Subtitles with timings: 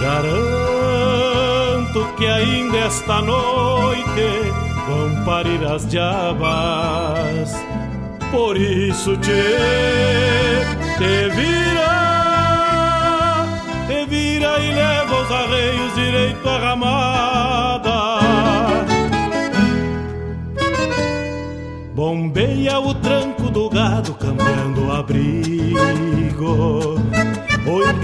[0.00, 0.80] Garanto
[2.16, 4.50] que ainda esta noite
[4.88, 7.52] vão parir as diabas.
[8.30, 9.42] Por isso te,
[10.96, 11.92] te vira,
[13.86, 17.39] te vira e leva os arreios direito à ramada.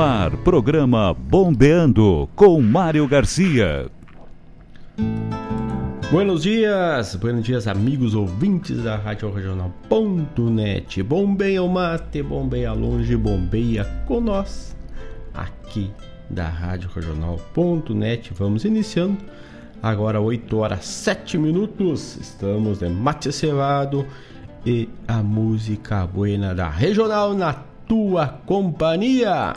[0.00, 3.88] Ar, programa Bombeando com Mário Garcia.
[6.10, 11.02] Buenos dias, buenos dias amigos ouvintes da Rádio Regional.net.
[11.02, 14.76] Bombeia o mate, bombeia longe, bombeia com nós
[15.32, 15.90] aqui
[16.28, 18.32] da Rádio Regional.net.
[18.34, 19.18] Vamos iniciando
[19.82, 22.16] agora 8 horas 7 minutos.
[22.16, 24.04] Estamos de mate cevado
[24.66, 29.54] e a música buena da Regional na tua companhia.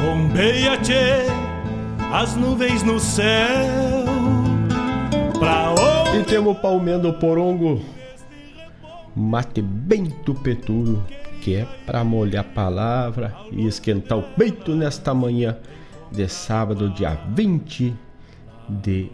[0.00, 1.26] Bombeia, tchê,
[2.12, 4.04] as nuvens no céu.
[5.38, 7.80] Pra onde E temos palmendo porongo,
[9.16, 11.02] mate bem tupetudo,
[11.40, 15.56] que é para molhar a palavra e esquentar o peito nesta manhã
[16.10, 17.94] de sábado, dia 20
[18.68, 19.10] de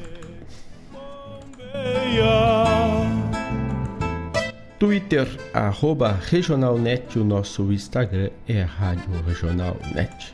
[4.81, 10.33] Twitter, arroba regionalnet, o nosso Instagram é Rádio Regionalnet.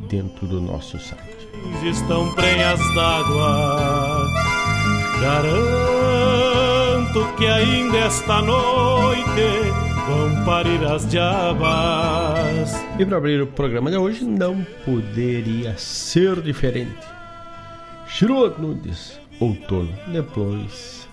[0.10, 1.50] dentro do nosso site.
[1.84, 4.26] estão prenhas d'água.
[7.10, 9.26] Garanto que ainda esta noite
[10.08, 12.72] vão parir as diabas.
[13.00, 17.00] E para abrir o programa de hoje não poderia ser diferente.
[18.08, 19.92] Chirot Nunes, outono.
[20.08, 21.08] Depois,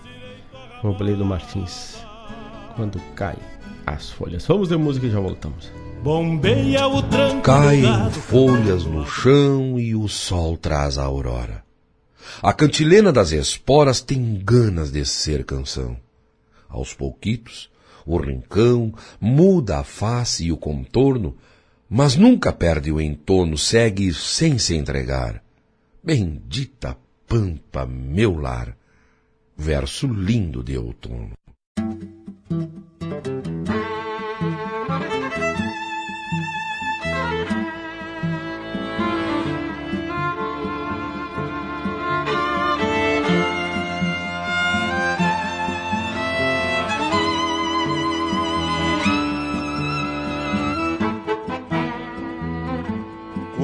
[0.81, 1.97] Robledo Martins,
[2.75, 3.37] quando cai
[3.85, 4.45] as folhas.
[4.45, 5.71] Vamos de música e já voltamos.
[6.03, 11.66] Bombeia o tranco Caem folhas no chão e o sol traz a aurora.
[12.41, 15.97] A cantilena das esporas tem ganas de ser canção.
[16.69, 17.69] Aos pouquitos,
[18.05, 21.35] o rincão muda a face e o contorno,
[21.89, 25.43] mas nunca perde o entorno, segue sem se entregar.
[26.03, 28.75] Bendita pampa, meu lar.
[29.55, 31.31] Verso lindo de outono.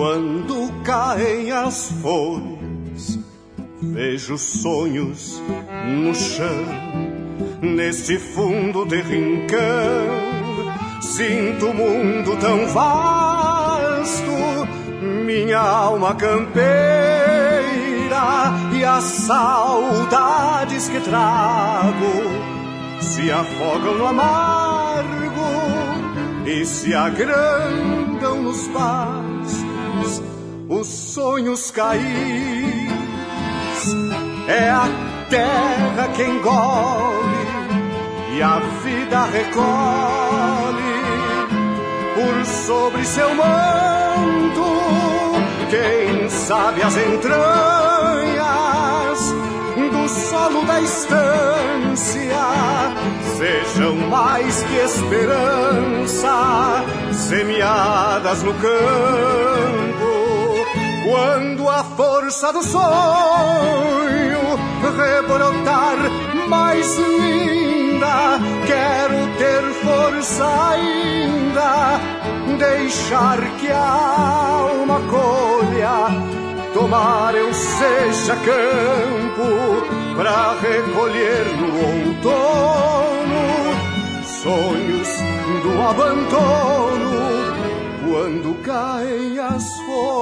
[0.03, 3.17] Quando caem as folhas,
[3.81, 5.41] vejo sonhos
[5.88, 6.65] no chão,
[7.62, 9.62] neste fundo de rincão.
[11.01, 14.29] Sinto o mundo tão vasto,
[15.25, 16.65] minha alma campeira
[18.74, 22.12] e as saudades que trago
[23.00, 25.45] se afogam no amargo
[26.45, 29.32] e se agrandam nos pastos
[30.83, 32.03] os sonhos caídos.
[34.49, 34.89] É a
[35.29, 37.47] terra que engole
[38.35, 39.63] e a vida recolhe
[42.15, 44.65] por sobre seu manto.
[45.69, 47.33] Quem sabe as entranhas
[49.89, 52.43] do solo da estância
[53.37, 59.82] sejam mais que esperança semeadas no campo
[61.03, 62.83] quando a força do sonho
[64.98, 65.98] rebrotar
[66.48, 72.00] mais linda, quero ter força ainda,
[72.57, 73.89] deixar que a
[74.60, 76.12] alma colha,
[76.74, 81.69] tomar eu seja campo, pra recolher no
[82.07, 83.13] outono
[84.43, 85.07] sonhos
[85.63, 87.42] do abandono
[88.13, 90.13] quando caem as folhas.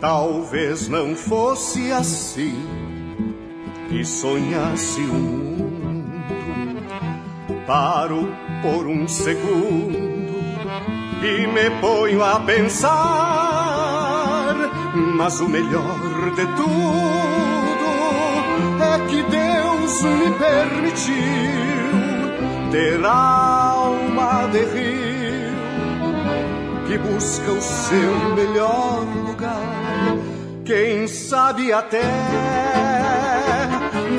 [0.00, 2.54] Talvez não fosse assim
[3.88, 5.65] que sonhasse mundo.
[7.66, 8.32] Paro
[8.62, 9.98] por um segundo
[11.20, 12.94] e me ponho a pensar.
[14.94, 17.86] Mas o melhor de tudo
[18.80, 21.14] é que Deus me permitiu
[22.70, 25.06] ter alma de rio
[26.86, 30.16] que busca o seu melhor lugar.
[30.64, 32.00] Quem sabe até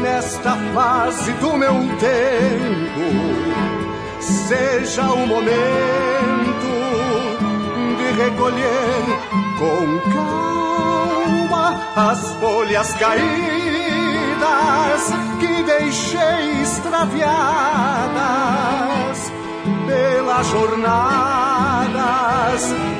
[0.02, 3.02] nesta fase do meu tempo
[4.20, 5.48] seja o momento
[7.98, 9.04] de recolher
[9.60, 13.24] com calma as folhas caídas
[15.40, 17.38] que deixei extraviadas
[19.88, 21.88] pelas jornadas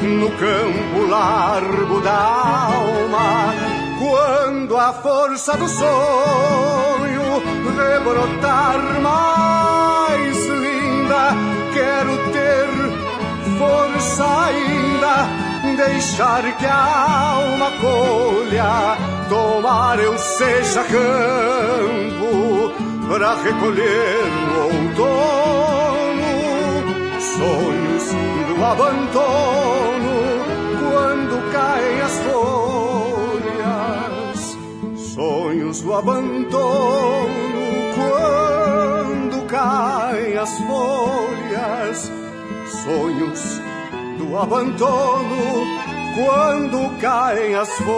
[0.02, 3.57] no campo largo da alma
[4.08, 7.44] quando a força do sonho
[7.78, 11.36] rebrotar mais linda,
[11.74, 12.68] quero ter
[13.60, 15.28] força ainda,
[15.76, 18.98] deixar que a alma colha,
[19.28, 22.72] tomar eu seja campo,
[23.10, 25.68] para recolher no outono
[27.20, 28.06] sonhos
[28.48, 30.16] do abandono,
[30.80, 32.67] quando caem as folhas
[35.18, 36.48] sonhos do abandono
[37.96, 42.12] quando caem as folhas,
[42.84, 43.60] sonhos
[44.20, 45.66] do abandono
[46.14, 47.98] quando caem as folhas.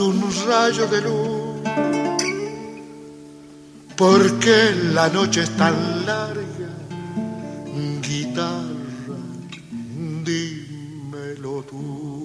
[0.00, 1.42] un rayo de luz.
[3.96, 6.72] Porque la noche es tan larga,
[8.00, 9.18] guitarra,
[10.24, 12.21] dímelo tú.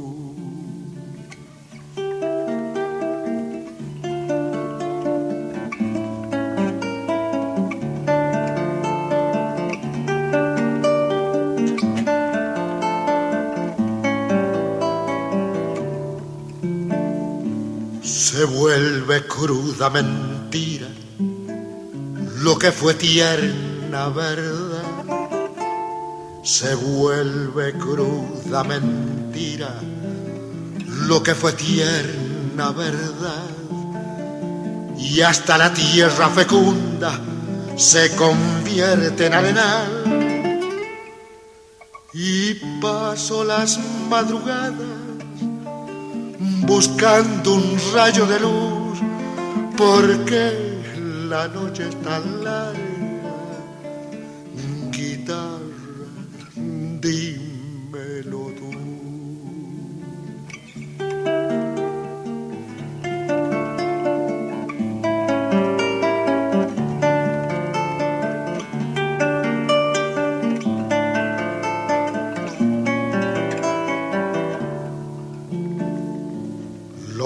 [18.47, 20.87] Vuelve cruda mentira
[22.41, 24.83] lo que fue tierna verdad.
[26.43, 29.75] Se vuelve cruda mentira
[31.07, 33.49] lo que fue tierna verdad.
[34.97, 37.19] Y hasta la tierra fecunda
[37.75, 40.53] se convierte en arenal.
[42.13, 45.06] Y paso las madrugadas
[46.67, 48.99] buscando un rayo de luz,
[49.77, 50.51] porque
[51.29, 52.86] la noche es tan larga.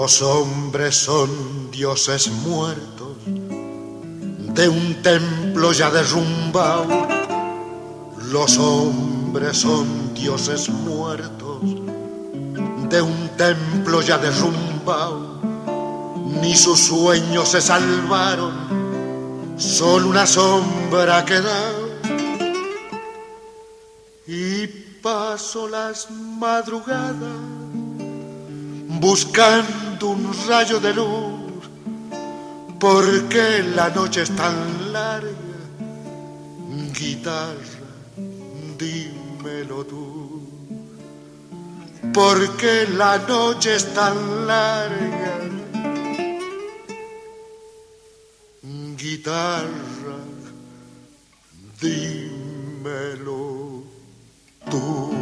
[0.02, 7.06] Los hombres son dioses muertos de un templo ya derrumbado.
[8.32, 11.60] Los hombres son dioses muertos
[12.90, 15.40] de un templo ya derrumbado.
[16.42, 21.90] Ni sus sueños se salvaron, solo una sombra quedado.
[24.26, 24.66] Y
[25.00, 27.52] paso las madrugadas
[29.02, 31.70] buscando un rayo de luz,
[32.78, 35.32] porque la noche es tan larga.
[36.98, 37.90] Guitarra,
[38.78, 40.42] dímelo tú,
[42.12, 45.38] porque la noche es tan larga.
[48.96, 50.18] Guitarra,
[51.80, 53.42] dímelo
[54.70, 55.21] tú.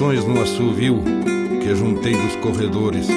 [0.00, 1.02] No assovio
[1.60, 3.08] que juntei dos corredores.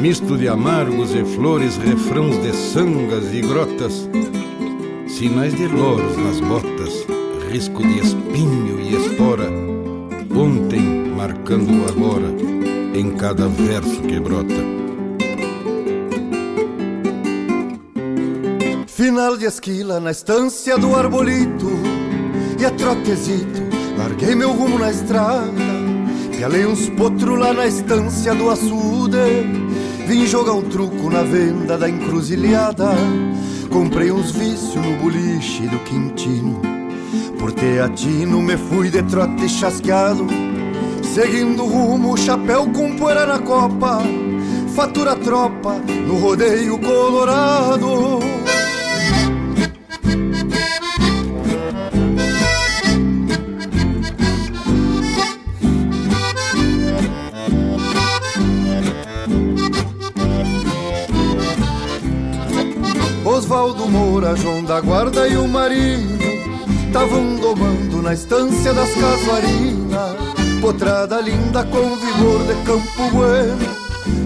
[0.00, 4.08] Misto de amargos e flores, refrãos de sangas e grotas,
[5.06, 7.06] sinais de loros nas botas,
[7.52, 9.44] risco de espinho e espora,
[10.34, 10.80] ontem
[11.14, 12.34] marcando o agora
[12.94, 14.78] em cada verso que brota.
[18.86, 21.70] Final de esquila na estância do arbolito
[22.58, 23.57] E a trotezito,
[23.98, 25.52] larguei meu rumo na estrada
[26.38, 29.18] Pialei uns potros lá na estância do açude.
[30.06, 32.90] Vim jogar um truco na venda da encruzilhada.
[33.68, 36.62] Comprei uns vícios no boliche do Quintino.
[37.40, 40.28] Por teatino me fui de trote chasqueado
[41.02, 43.98] Seguindo o rumo, chapéu com poeira na copa.
[44.76, 45.74] Fatura tropa
[46.06, 48.20] no rodeio colorado
[64.36, 66.18] João da Guarda e o Marinho
[66.92, 70.16] Tavam domando na estância das casuarinas.
[70.60, 73.58] Potrada linda com vigor de campo bueno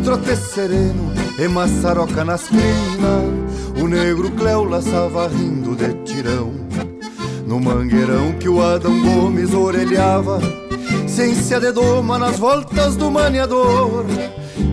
[0.05, 3.81] Trote sereno e maçaroca nas crinas.
[3.81, 6.53] O negro Cléo laçava rindo de tirão.
[7.47, 10.41] No mangueirão que o Adão Gomes orelhava
[11.07, 14.05] Ciência de doma nas voltas do maniador.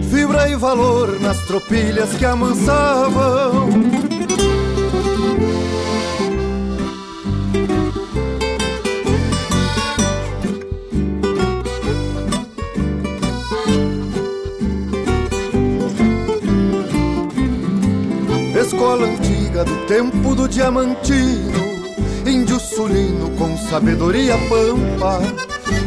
[0.10, 3.88] Fibra e valor nas tropilhas que amansavam
[19.63, 21.60] do tempo do diamantino,
[22.26, 25.19] índio sulino com sabedoria pampa,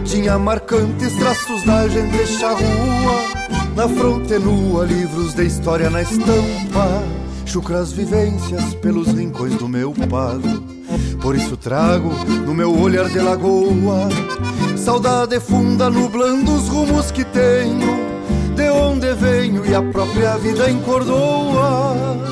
[0.04, 3.32] tinha marcantes traços da gente charrua,
[3.74, 7.02] na fronte nua livros de história na estampa,
[7.44, 10.62] chucras vivências pelos rincões do meu pago.
[11.20, 12.10] Por isso trago
[12.44, 14.08] no meu olhar de lagoa
[14.82, 17.96] saudade funda nublando os rumos que tenho,
[18.56, 22.31] de onde venho e a própria vida encordoa.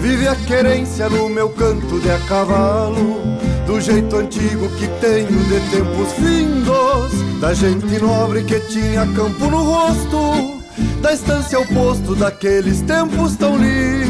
[0.00, 3.20] Vive a querência no meu canto de a cavalo,
[3.66, 9.62] do jeito antigo que tenho de tempos findos, da gente nobre que tinha campo no
[9.62, 10.62] rosto,
[11.02, 14.09] da estância ao posto daqueles tempos tão lindos.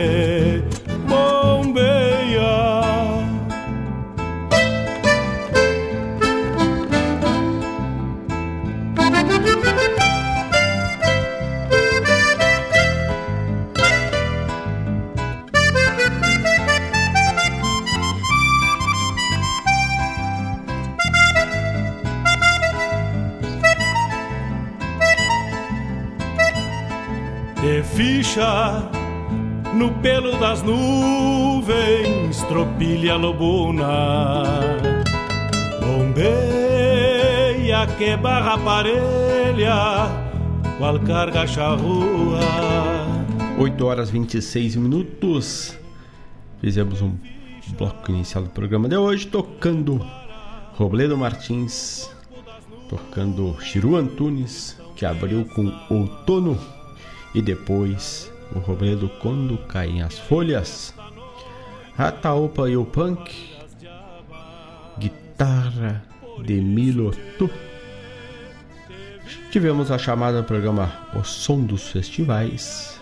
[30.91, 34.43] nuvens, tropilha lobuna.
[35.79, 40.09] Bombeia que barra parelha,
[40.77, 42.41] qual carga charrua.
[43.57, 45.77] 8 horas 26 minutos.
[46.59, 47.15] Fizemos um
[47.77, 50.05] bloco inicial do programa de hoje, tocando
[50.75, 52.11] Robledo Martins,
[52.89, 56.57] tocando Chiru Antunes, que abriu com Outono,
[57.33, 60.93] e depois o Robledo Quando Caem as Folhas,
[61.97, 63.31] Ataopa e o Punk,
[64.97, 66.03] Guitarra
[66.43, 67.49] de Milotu.
[69.51, 72.99] Tivemos a chamada do programa O Som dos Festivais,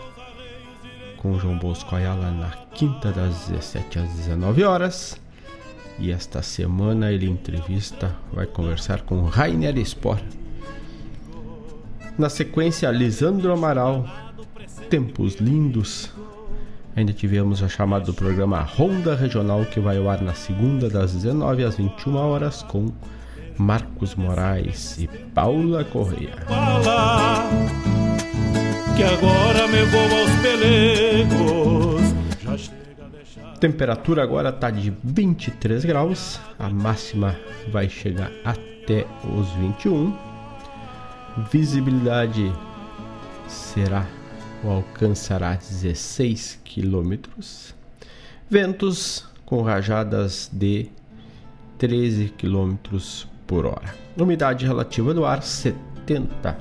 [1.17, 5.19] com João Bosco Ayala na quinta das 17 às 19 horas.
[5.99, 10.17] E esta semana ele entrevista, vai conversar com Rainer Spor.
[12.17, 14.05] Na sequência, Lisandro Amaral,
[14.89, 16.11] Tempos Lindos.
[16.95, 21.13] Ainda tivemos a chamada do programa Ronda Regional, que vai ao ar na segunda das
[21.13, 22.91] 19 às 21 horas com
[23.55, 26.33] Marcos Moraes e Paula Correia.
[33.59, 37.35] Temperatura agora está de 23 graus, a máxima
[37.71, 39.05] vai chegar até
[39.37, 40.17] os 21.
[41.51, 42.51] Visibilidade
[43.47, 44.05] será
[44.63, 47.75] ou alcançará 16 quilômetros.
[48.49, 50.89] Ventos com rajadas de
[51.77, 53.95] 13 quilômetros por hora.
[54.17, 56.55] Umidade relativa do ar 70%.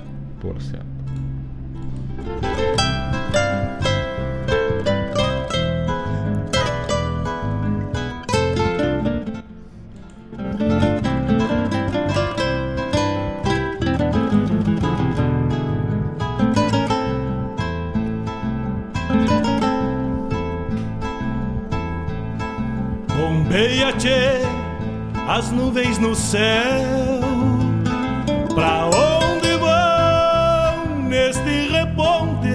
[23.49, 24.43] Bombeia, tchê,
[25.27, 27.23] as nuvens no céu.
[28.55, 32.53] Pra onde vão neste reponte?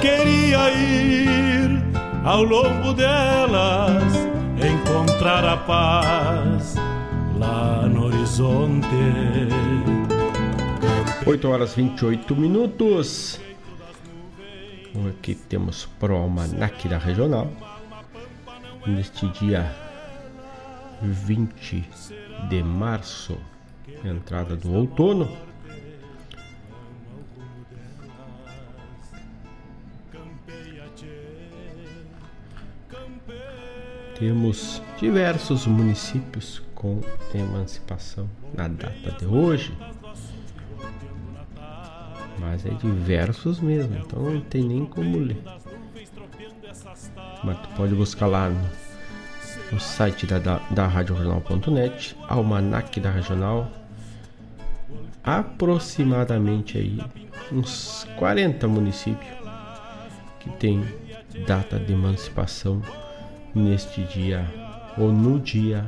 [0.00, 1.82] Queria ir
[2.24, 4.14] ao longo delas,
[4.64, 6.76] encontrar a paz
[7.36, 8.86] lá no horizonte.
[11.26, 13.40] 8 horas 28 minutos.
[15.08, 17.50] Aqui temos pro almanac da regional.
[18.86, 19.74] Neste dia
[21.02, 21.84] 20
[22.48, 23.36] de março,
[24.04, 25.28] entrada do outono.
[34.16, 37.00] Temos diversos municípios com
[37.34, 39.76] emancipação na data de hoje.
[42.38, 45.42] Mas é diversos mesmo, então não tem nem como ler.
[47.46, 48.60] Mas tu pode buscar lá no,
[49.70, 53.70] no site da, da, da radiojornal.net, Almanac da Regional.
[55.22, 57.00] Aproximadamente aí
[57.52, 59.32] uns 40 municípios
[60.40, 60.84] que tem
[61.46, 62.82] data de emancipação
[63.54, 64.44] neste dia
[64.98, 65.86] ou no dia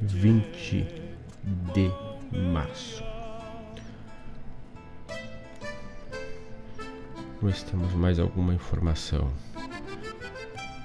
[0.00, 0.86] 20
[1.74, 1.90] de
[2.52, 3.02] março.
[7.52, 9.28] Se temos mais alguma informação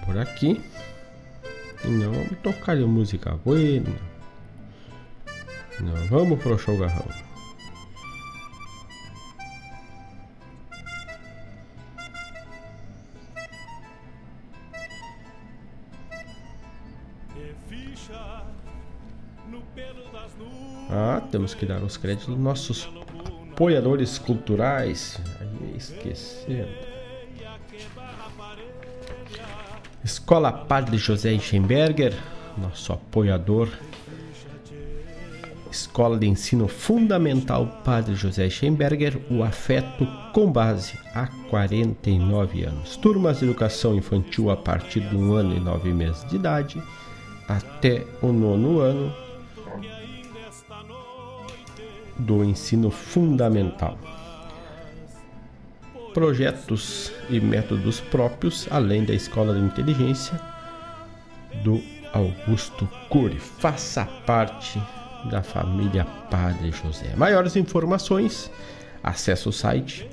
[0.05, 0.61] por aqui.
[1.83, 3.89] Não vamos tocar de música buena.
[5.79, 7.05] Não vamos pro show garrão.
[20.95, 22.89] Ah, temos que dar os créditos dos nossos
[23.51, 25.19] apoiadores culturais.
[25.75, 26.92] Esquecendo.
[30.23, 32.17] Escola Padre José Eichenberger,
[32.57, 33.67] nosso apoiador.
[35.69, 42.95] Escola de Ensino Fundamental Padre José Eichenberger, o afeto com base há 49 anos.
[42.95, 46.81] Turmas de educação infantil a partir de um ano e nove meses de idade
[47.45, 49.13] até o nono ano
[52.17, 53.97] do ensino fundamental.
[56.13, 60.39] Projetos e métodos próprios, além da Escola de Inteligência
[61.63, 61.81] do
[62.13, 63.39] Augusto Cury.
[63.39, 64.79] Faça parte
[65.29, 67.15] da família Padre José.
[67.15, 68.51] Maiores informações,
[69.01, 70.07] acesse o site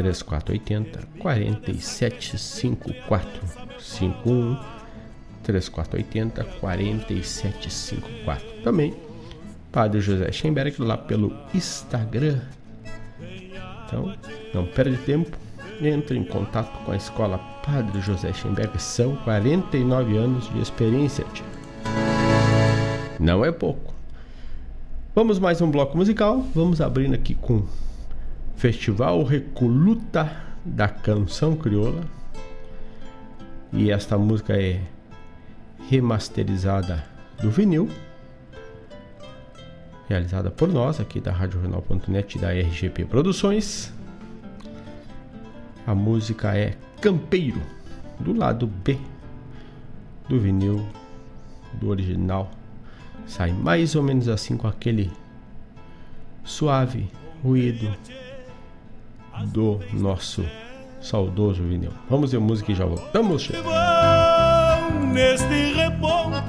[0.02, 3.40] 3480 4754
[3.78, 4.58] 51
[5.42, 8.94] 3480 4754 também
[9.70, 12.40] Padre José Schemberg lá pelo Instagram.
[13.86, 14.14] Então
[14.52, 15.34] não perde tempo
[15.80, 18.78] entre em contato com a escola Padre José Schemberg.
[18.80, 21.24] São 49 anos de experiência
[23.22, 23.94] não é pouco.
[25.14, 26.44] Vamos mais um bloco musical.
[26.52, 27.62] Vamos abrindo aqui com
[28.62, 32.05] Festival Recoluta da Canção Crioula.
[33.72, 34.81] E esta música é
[35.90, 37.05] remasterizada
[37.42, 37.90] do vinil,
[40.09, 43.92] realizada por nós aqui da RadioJornal.net e da RGP Produções.
[45.85, 47.61] A música é Campeiro,
[48.20, 48.96] do lado B
[50.29, 50.87] do vinil
[51.81, 52.48] do original.
[53.27, 55.11] Sai mais ou menos assim com aquele
[56.44, 57.11] suave
[57.42, 57.92] ruído
[59.46, 60.44] do nosso
[61.00, 61.92] saudoso vinil.
[62.08, 63.50] Vamos ver música e já voltamos.
[65.12, 66.41] Neste reponte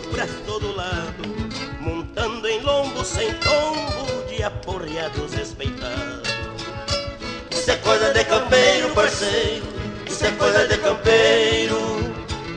[0.00, 1.22] tropeando pra todo lado,
[1.80, 6.28] montando em lombo sem tombo de aporreados respeitados.
[7.50, 9.66] Isso é coisa de campeiro, parceiro,
[10.06, 11.78] isso é coisa de campeiro,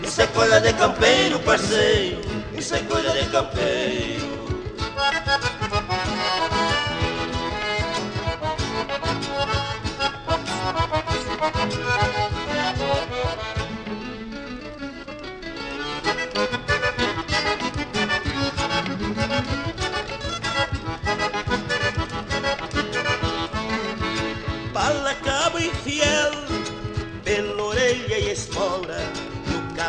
[0.03, 2.21] isso é coisa de campeiro, parceiro,
[2.57, 4.32] isso é coisa de campeiro.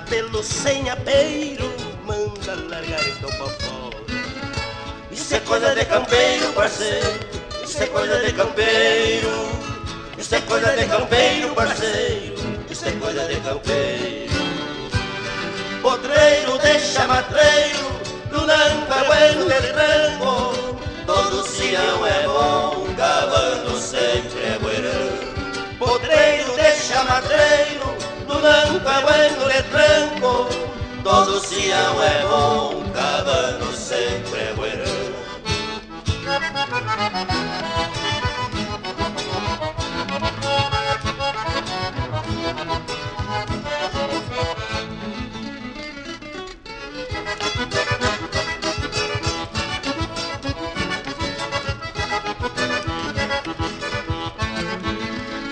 [0.04, 1.72] Cabelo sem apeiro,
[2.04, 3.96] manda largar pra fora.
[5.10, 7.20] Isso é coisa de campeiro, parceiro,
[7.64, 9.30] isso é coisa de campeiro,
[10.18, 12.34] isso é coisa de campeiro, parceiro,
[12.68, 14.34] isso é coisa de campeiro.
[15.80, 17.88] Podreiro deixa matreiro,
[18.30, 25.78] do nanca bueno del rango, todo cião é bom, cavando sempre é bueno.
[25.78, 27.84] Podreiro deixa matreiro,
[28.44, 30.48] blanco é bueno de tranco,
[31.02, 34.85] todo cião é bom, cabano sempre é bueno.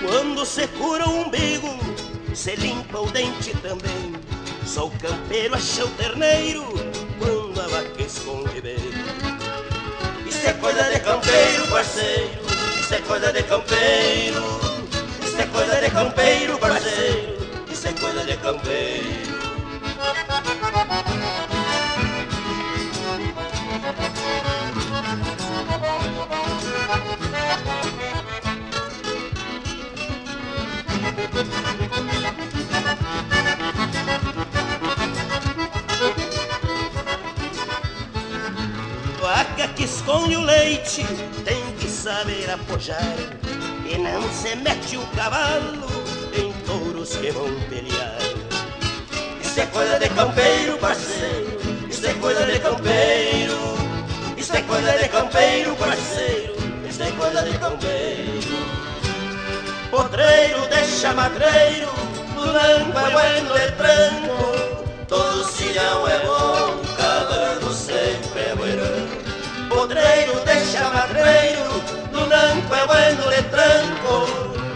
[0.05, 1.82] Quando se cura o umbigo
[2.43, 4.11] se limpa o dente também.
[4.65, 6.65] Sou campeiro, achei o terneiro
[7.17, 8.75] quando a vaca esconde bem.
[10.27, 12.41] Isso é coisa de campeiro, parceiro.
[12.81, 14.43] Isso é coisa de campeiro.
[15.23, 17.47] Isso é coisa de campeiro, parceiro.
[17.71, 19.32] Isso é coisa de campeiro.
[39.75, 41.05] Que esconde o leite
[41.45, 43.15] tem que saber apojar
[43.85, 45.87] e não se mete o cavalo
[46.35, 48.17] em touros que vão pelear.
[49.41, 51.59] Isso é coisa de campeiro, parceiro.
[51.89, 53.57] Isso é coisa de campeiro.
[54.37, 56.55] Isso é coisa de campeiro, parceiro.
[56.89, 58.33] Isso é coisa de campeiro.
[59.91, 61.89] Podreiro deixa madreiro,
[62.33, 68.22] blanco é bueno de tranco, todo silhão é bom, cavalo bueno
[69.73, 71.63] podreiro deixa madreiro,
[72.11, 74.25] no nanco é bueno de tranco,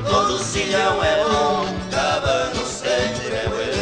[0.10, 3.78] todo silhão é bom, cabano sempre é bueno.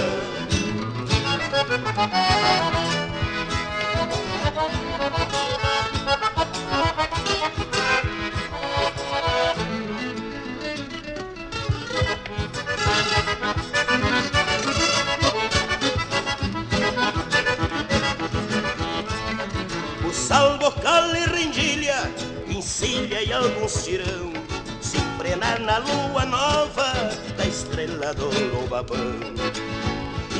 [20.65, 22.11] Bocal e rindilha,
[22.47, 24.33] encilha e algum cirão,
[24.81, 26.91] se frenar na lua nova
[27.37, 28.97] da estrela do Lobabão.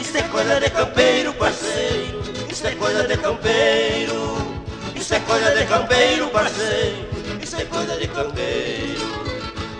[0.02, 4.64] Isso é coisa de campeiro, parceiro, isso é coisa de campeiro,
[4.96, 7.08] isso é coisa de campeiro, parceiro,
[7.44, 9.06] isso é coisa de campeiro.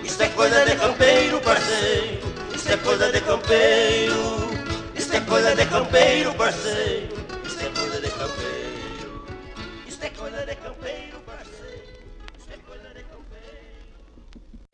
[0.04, 2.20] Isso é coisa de campeiro, parceiro.
[2.54, 4.50] Isso é coisa de campeiro.
[4.94, 7.15] Isso é coisa de campeiro, parceiro.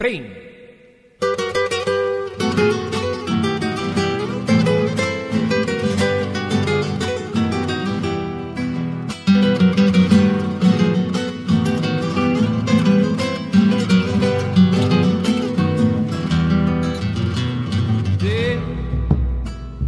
[0.03, 0.24] Trim.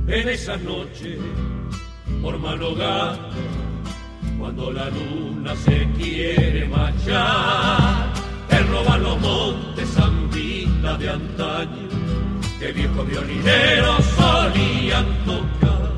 [0.07, 1.19] en esa noche
[2.23, 3.19] por madrugada
[4.39, 8.13] cuando la luna se quiere marchar
[8.49, 9.74] te los montes
[10.99, 11.89] de antaño
[12.59, 15.93] que viejos violineros solían tocar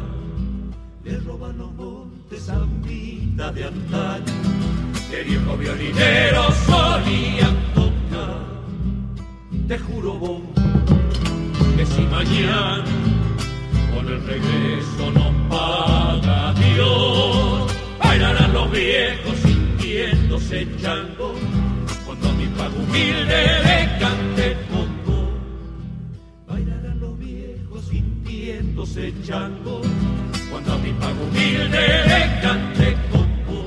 [1.04, 4.34] le roban los montes zambita de antaño
[5.10, 8.40] que viejos violineros solían tocar
[9.68, 10.42] te juro vos
[11.76, 12.84] que si mañana
[13.94, 17.72] con el regreso nos paga Dios.
[17.98, 21.34] Bailarán los viejos sintiéndose chango,
[22.04, 24.56] cuando a mi pago humilde le cante
[29.26, 29.80] chango,
[30.50, 33.62] cuando a mi pago humilde le cante congo.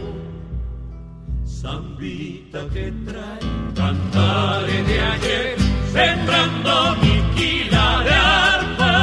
[1.45, 3.39] Zambita que trae
[3.75, 5.55] cantares de ayer,
[5.91, 8.93] sembrando mi quila de arpa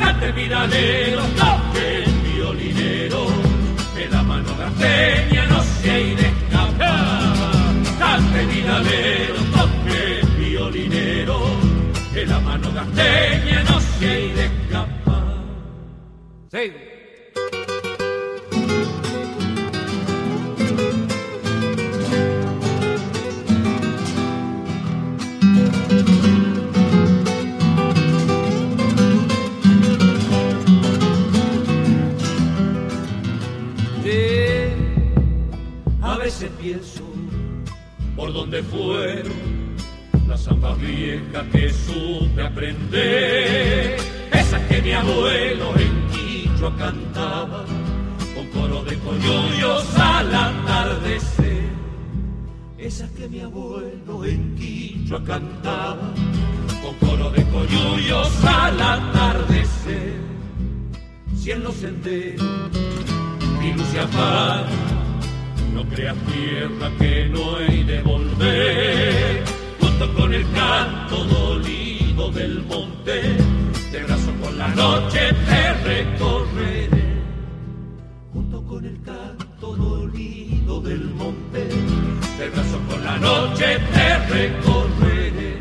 [0.00, 0.99] cante miradero,
[16.60, 16.64] A
[36.18, 37.00] veces pienso
[38.14, 39.32] por dónde fueron
[40.28, 43.96] las zambas viejas que supe aprender,
[44.30, 45.72] esas que mi abuelo
[46.60, 47.64] Quichua cantaba
[48.34, 51.70] con coro de coyuyos al atardecer,
[52.76, 56.12] esas que mi abuelo en Quichua cantaba
[56.82, 60.20] con coro de coyuyos al atardecer,
[61.34, 62.44] si en los senderos
[63.58, 64.00] mi luz se
[65.74, 69.44] no creas tierra que no he de volver,
[69.80, 73.38] junto con el canto dolido del monte,
[73.92, 75.18] de brazo con la noche
[75.48, 77.22] te recorreré,
[78.32, 81.68] junto con el canto dolido del monte,
[82.38, 85.60] de brazo con la noche te recorreré.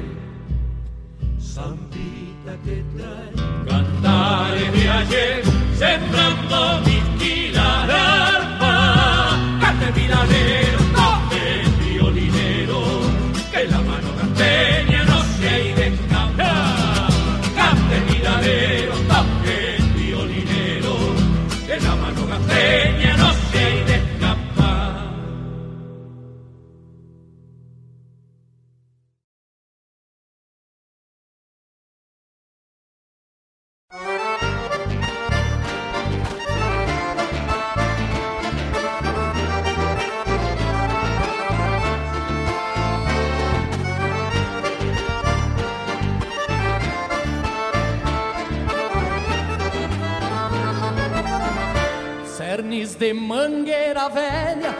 [1.40, 3.32] Zambita que trae
[3.68, 5.44] cantares de ayer,
[5.76, 10.79] sembrando mi quila de arpa, cante miradero,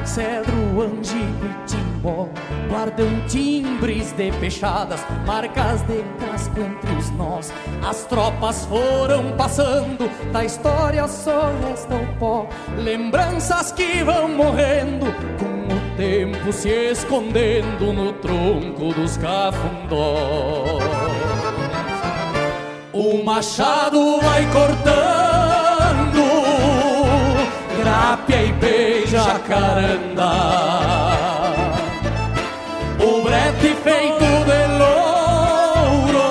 [0.10, 2.28] cedro, angico e timbó
[2.70, 7.52] Guardam timbres de fechadas, marcas de casco entre os nós.
[7.84, 12.48] As tropas foram passando, da história só resta o pó.
[12.78, 15.08] Lembranças que vão morrendo,
[15.40, 20.84] com o tempo se escondendo no tronco dos cafundós.
[22.94, 25.49] O machado vai cortando
[27.90, 30.30] Grápia e beija caranda.
[33.00, 36.30] O brete feito de louro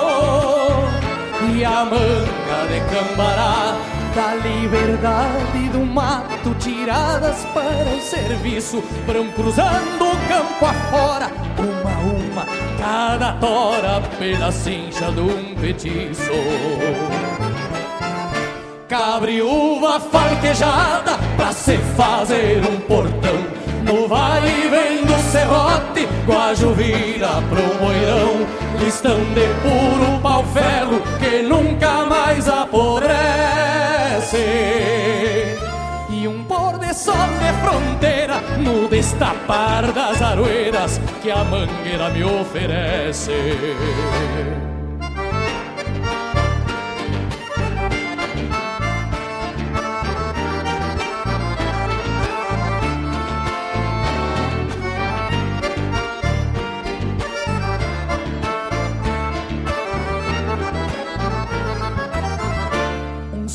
[1.53, 3.75] E a manga de cambará.
[4.15, 8.81] Dali liberdade do mato tiradas para o serviço.
[9.05, 12.45] Vão cruzando o campo afora, uma a uma
[12.79, 16.31] Cada tora pela cincha de um petiço
[18.89, 23.35] Cabriúva falquejada pra se fazer um portão.
[23.83, 28.47] No vai e vem do serrote, Guajo vira pro moirão.
[28.79, 33.15] Listão de puro pau-ferro que nunca mais apodrece.
[36.09, 42.23] E um pôr de sol de fronteira no destapar das aroeiras Que a mangueira me
[42.23, 43.31] oferece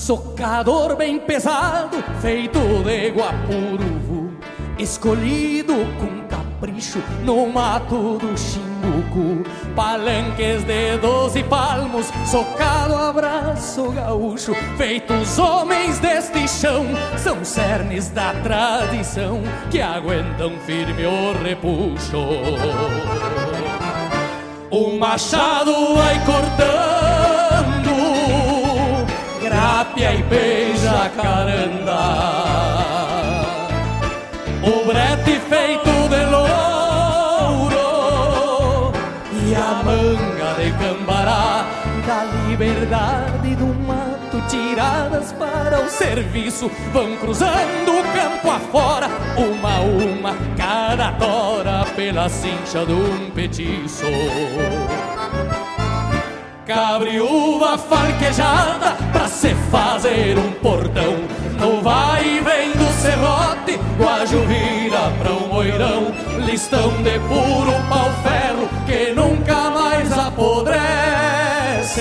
[0.04, 4.34] Socador bem pesado, feito de guapuruvu
[4.78, 14.54] Escolhido com capricho no mato do Chimbucu Palanques de doze palmos, socado abraço gaúcho.
[14.76, 16.84] Feitos homens deste chão,
[17.16, 19.40] são cernes da tradição
[19.70, 22.18] Que aguentam firme o repuxo.
[24.70, 27.13] O machado vai cortando
[29.64, 32.02] Rápia e beija caranda
[34.62, 37.72] O brete feito de louro
[39.32, 41.64] E a manga de cambará
[42.06, 44.14] Da liberdade do mato
[44.50, 46.70] Tiradas para o serviço.
[46.92, 49.08] Vão cruzando o campo afora
[49.38, 54.04] Uma a uma, cada tora Pela cincha de um petiço
[56.66, 61.16] Cabriúva falquejada pra se fazer um portão.
[61.60, 66.06] No vai e vem do serrote, Guajo vira pra um moirão.
[66.46, 72.00] Listão de puro pau-ferro que nunca mais apodrece.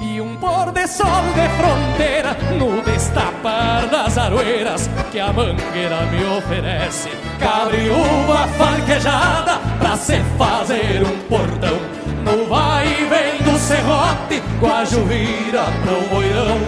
[0.00, 6.24] E um pôr de sol de fronteira no destapar das aroeiras Que a mangueira me
[6.36, 11.78] oferece Cabriúva falquejada pra se fazer um portão
[12.24, 16.58] no vai e vem do serrote, Guajo vira pro moirão,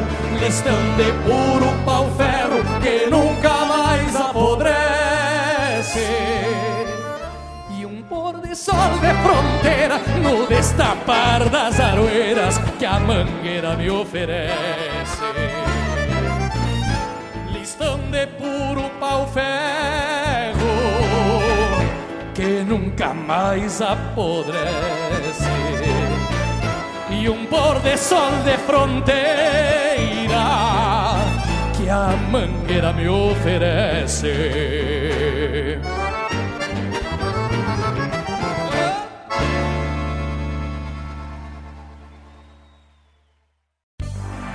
[0.41, 5.41] listão de puro pau-ferro que nunca mais apodrece.
[8.53, 15.60] Sol de fronteira no destapar das aroeiras que a mangueira me oferece.
[23.01, 25.49] Nunca mais apodrece.
[27.11, 29.17] E um pôr de sol de fronteira
[31.77, 34.29] que a mangueira me oferece.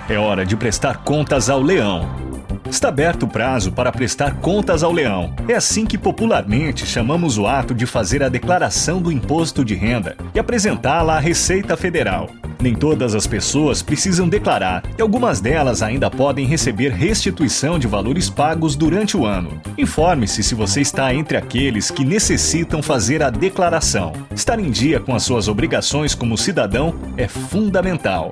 [0.07, 2.34] É hora de prestar contas ao leão.
[2.69, 5.33] Está aberto o prazo para prestar contas ao leão.
[5.47, 10.17] É assim que popularmente chamamos o ato de fazer a declaração do imposto de renda
[10.33, 12.29] e apresentá-la à Receita Federal.
[12.59, 18.29] Nem todas as pessoas precisam declarar e algumas delas ainda podem receber restituição de valores
[18.29, 19.61] pagos durante o ano.
[19.77, 24.13] Informe-se se você está entre aqueles que necessitam fazer a declaração.
[24.33, 28.31] Estar em dia com as suas obrigações como cidadão é fundamental.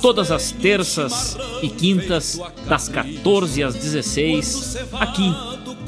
[0.00, 5.34] todas as terças e quintas, das 14 às 16, aqui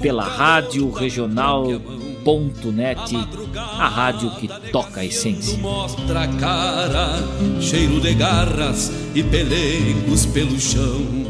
[0.01, 3.17] pela Rádio Regional.net,
[3.57, 5.59] a rádio que toca a essência.
[5.59, 7.19] Mostra cara,
[7.61, 11.30] cheiro de garras e pelegos pelo chão.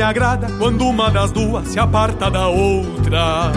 [0.00, 3.52] Me agrada quando uma das duas se aparta da outra.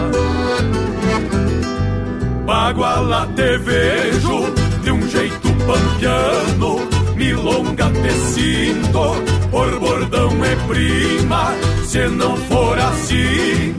[2.44, 6.86] Baguala te vejo de um jeito pampiano,
[7.16, 9.14] milonga te sinto,
[9.50, 11.54] por bordão é prima.
[11.86, 13.74] Se não for assim,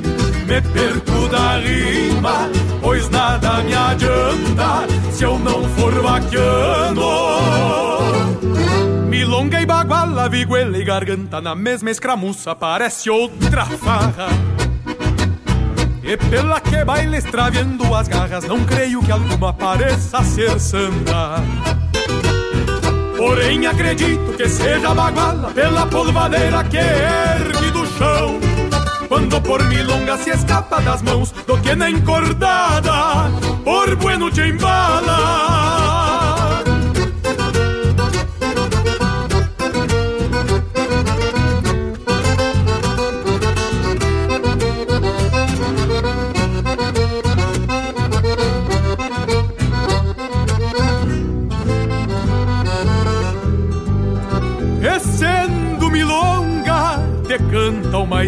[0.47, 2.49] me perco da rima,
[2.81, 7.84] pois nada me adianta se eu não for vaquiano.
[9.15, 14.27] Milonga e baguala, viguela e garganta, na mesma escramuça parece outra farra.
[16.03, 21.41] E pela que baila extraviando as garras, não creio que alguma pareça ser santa.
[23.17, 28.37] Porém acredito que seja baguala pela polvadeira que ergue do chão.
[29.07, 33.31] Quando por milonga se escapa das mãos do que na encordada,
[33.63, 35.64] por bueno te embala.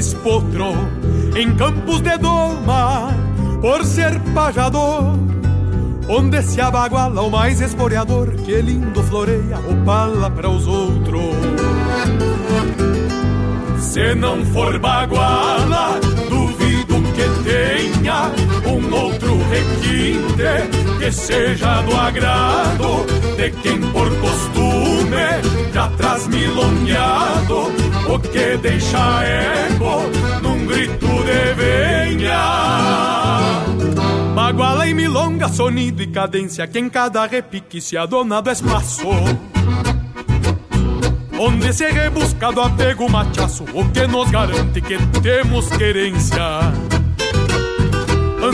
[0.05, 0.75] Potro
[1.35, 3.13] em campos de doma,
[3.61, 5.15] por ser pajador.
[6.09, 11.35] Onde se abaguala o mais esporeador, que lindo floreia o pala para os outros.
[13.79, 15.96] Se não for baguala,
[17.67, 18.31] tenha
[18.65, 23.05] um outro requinte que seja do agrado
[23.35, 27.71] de quem por costume já traz milongueado
[28.07, 30.03] o que deixa eco
[30.41, 32.37] num grito de venha.
[34.33, 39.07] Baguala e milonga, sonido e cadência que em cada repique se adona do espaço.
[41.39, 46.41] Onde se rebusca do apego machaço, o que nos garante que temos querência.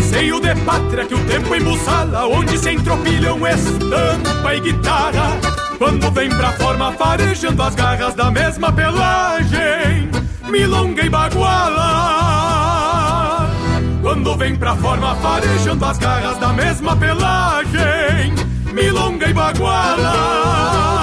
[0.04, 5.40] Anseio de pátria que o tempo embuçala, onde se entropilham estampa e guitarra.
[5.78, 10.12] Quando vem pra forma farejando as garras da mesma pelagem,
[10.50, 11.90] milonga e baguala.
[14.02, 18.36] Quando vem pra forma farejando as garras da mesma pelagem,
[18.74, 21.03] milonga e baguala.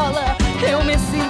[0.00, 0.36] Bola,
[0.66, 1.29] eu me sinto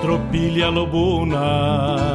[0.00, 2.06] tropilha lobuna,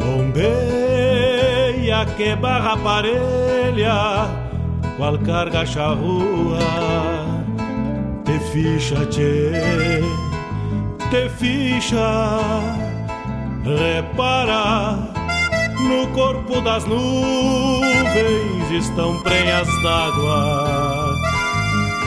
[0.00, 4.28] bombeia que barra parelha,
[4.96, 6.58] qual carga charrua,
[8.24, 9.52] te ficha, tchê,
[11.10, 12.40] te ficha,
[13.64, 15.14] repara.
[15.78, 21.14] No corpo das nuvens estão prenhas d'água.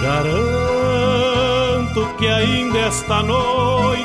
[0.01, 3.98] Garanto que ainda esta noite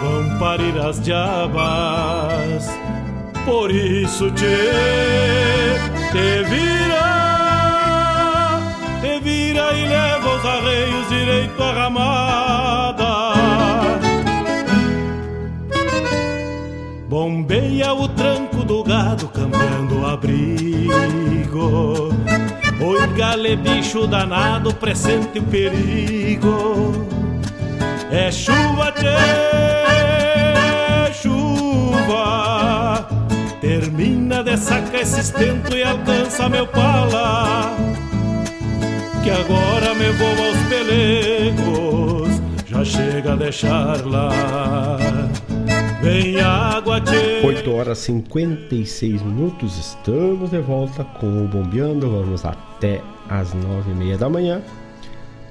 [0.00, 2.68] vão parir as diabas.
[3.44, 4.46] Por isso te,
[6.12, 7.02] te vira,
[9.00, 13.32] te vira e leva os arreios direito à ramada.
[17.08, 22.10] Bombeia o tranco do gado cambiando o abrigo.
[22.80, 27.11] Oi, gale bicho danado, pressente o perigo.
[28.14, 29.16] É chuva, tchê,
[31.14, 33.08] chuva.
[33.58, 37.74] Termina de sacar esse estento e alcança meu pala.
[39.24, 45.08] Que agora me vou aos pelegos, já chega a deixar lá.
[46.02, 47.40] Vem água, tchê.
[47.42, 52.10] 8 horas 56 minutos, estamos de volta com o Bombeando.
[52.10, 53.00] Vamos até
[53.30, 54.60] as 9 e meia da manhã,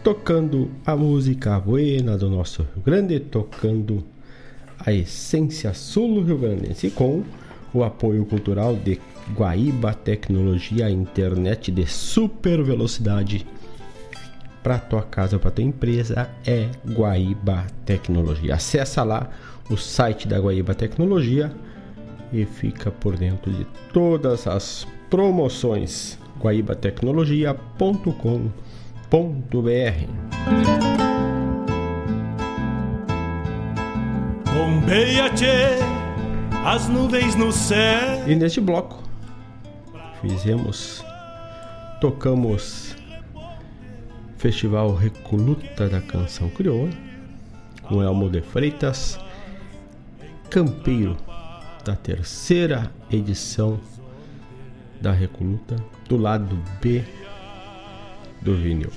[0.04, 4.04] tocando a música buena do nosso Rio Grande, tocando
[4.80, 7.24] a essência sul Rio Grandense com
[7.74, 9.00] o apoio cultural de
[9.36, 13.46] Guaíba Tecnologia, internet de super velocidade
[14.64, 18.56] para tua casa para tua empresa é Guaíba Tecnologia.
[18.56, 19.30] Acessa lá
[19.70, 21.54] o site da Guaíba Tecnologia
[22.34, 28.71] e fica por dentro de todas as promoções guaibatecnologia.com.br.
[36.64, 38.26] As nuvens no céu.
[38.26, 39.04] E neste bloco
[40.22, 41.04] fizemos,
[42.00, 42.96] tocamos
[44.38, 46.94] Festival Recoluta da Canção Crioula
[47.84, 49.20] com Elmo de Freitas,
[50.50, 51.18] campeiro
[51.84, 53.78] da terceira edição
[55.02, 55.76] da Recoluta,
[56.08, 57.04] do lado B
[58.42, 58.90] do vinil.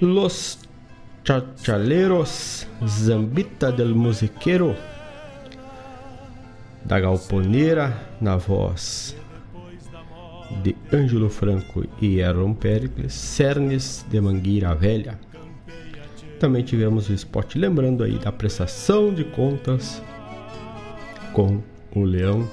[0.00, 0.58] Los
[1.24, 4.74] Chachaleros, Zambita del Musiqueiro,
[6.84, 9.16] da Galponeira, na voz
[10.62, 15.18] de Ângelo Franco e Aaron Pericles, Cernes de Mangueira Velha.
[16.38, 20.02] Também tivemos o spot lembrando aí da prestação de contas
[21.32, 21.62] com
[21.94, 22.48] o Leão,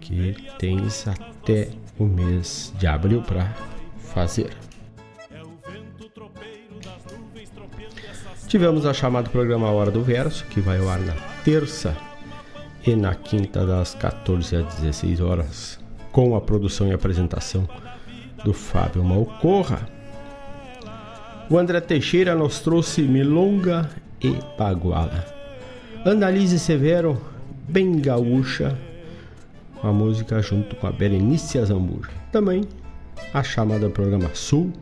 [0.00, 3.52] que tens até o mês de abril para
[4.12, 4.50] fazer.
[8.46, 11.96] Tivemos a chamada programa Hora do Verso, que vai ao ar na terça
[12.86, 17.66] e na quinta, das 14 às 16 horas, com a produção e apresentação
[18.44, 19.88] do Fábio Malcorra.
[21.48, 23.88] O André Teixeira nos trouxe Milonga
[24.20, 25.24] e Baguala.
[26.04, 27.20] Analise Severo,
[27.68, 28.76] bem gaúcha,
[29.82, 32.10] a música junto com a Berenice Azambuja.
[32.30, 32.68] Também
[33.32, 34.72] a chamada Programa Sul,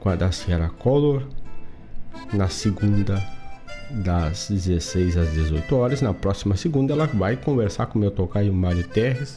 [0.00, 1.22] com a da Sierra Color,
[2.32, 3.22] na segunda
[3.90, 6.02] das 16 às 18 horas.
[6.02, 9.36] Na próxima segunda ela vai conversar com o meu tocaio Mário Terres,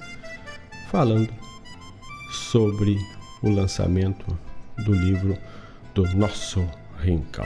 [0.89, 1.29] falando
[2.31, 2.97] sobre
[3.41, 4.25] o lançamento
[4.77, 5.37] do livro
[5.93, 6.65] do nosso
[7.01, 7.45] Rincão.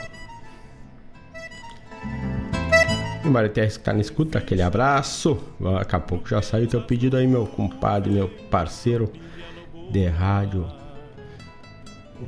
[3.24, 5.38] E Mário Terres que tá na escuta, aquele abraço.
[5.58, 9.12] Daqui a pouco já saiu teu pedido aí, meu compadre, meu parceiro
[9.90, 10.79] de rádio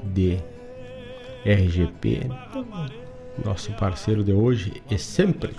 [0.05, 0.39] de
[1.45, 2.31] RGP.
[3.45, 5.55] Nosso parceiro de hoje e sempre.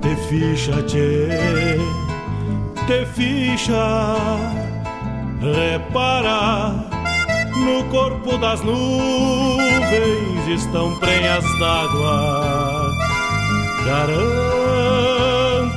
[0.00, 1.28] Te ficha, te
[3.14, 4.16] ficha,
[5.40, 6.88] repara,
[7.56, 12.90] no corpo das nuvens estão prenhas d'água.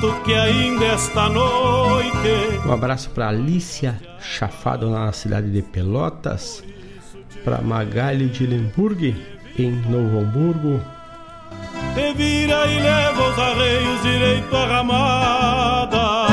[0.06, 6.64] Garanto que ainda esta noite Um abraço para Alicia Chafado na cidade de Pelotas,
[7.44, 9.16] para Magali de Lemburg
[9.58, 10.82] em Novo Hamburgo,
[11.94, 16.28] te vira e leva os arreios direito à ramada.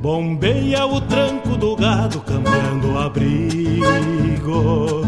[0.00, 5.03] Bombeia o tranco do gado, cambiando o abrigo.